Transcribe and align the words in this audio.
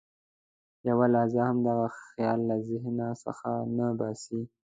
یوه 0.89 1.05
لحظه 1.13 1.39
هم 1.47 1.57
دغه 1.67 1.87
خیال 2.09 2.39
له 2.49 2.55
ذهن 2.69 2.97
څخه 3.23 3.49
نه 3.77 3.87
باسي. 3.99 4.39